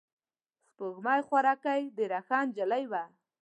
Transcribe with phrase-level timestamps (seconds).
[0.69, 3.03] سپوږمۍ خوارکۍ ډېره ښه نجلۍ وه.